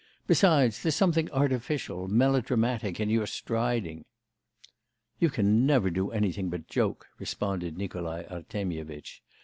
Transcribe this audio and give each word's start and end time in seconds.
Besides, 0.25 0.81
there's 0.81 0.95
something 0.95 1.29
artificial, 1.31 2.07
melodramatic 2.07 2.99
in 2.99 3.11
your 3.11 3.27
striding.' 3.27 4.05
'You 5.19 5.29
can 5.29 5.67
never 5.67 5.91
do 5.91 6.09
anything 6.09 6.49
but 6.49 6.67
joke,' 6.67 7.07
responded 7.19 7.77
Nikolai 7.77 8.23
Artemyevitch. 8.23 9.21